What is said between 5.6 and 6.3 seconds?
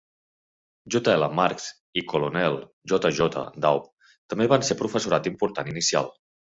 inicial.